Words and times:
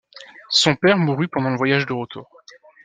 Son 0.49 0.75
père 0.75 0.97
mourut 0.97 1.27
pendant 1.27 1.51
le 1.51 1.57
voyage 1.57 1.85
de 1.85 1.93
retour. 1.93 2.27